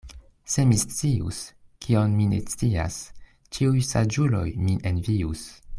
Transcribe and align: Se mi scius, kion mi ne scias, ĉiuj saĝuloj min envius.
Se 0.53 0.63
mi 0.69 0.77
scius, 0.83 1.41
kion 1.85 2.15
mi 2.21 2.25
ne 2.33 2.41
scias, 2.55 2.97
ĉiuj 3.59 3.87
saĝuloj 3.93 4.47
min 4.65 4.81
envius. 4.93 5.45